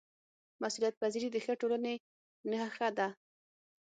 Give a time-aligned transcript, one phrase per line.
[0.61, 1.95] مسؤلیتپذیري د ښه ټولنې
[2.51, 3.07] نښه ده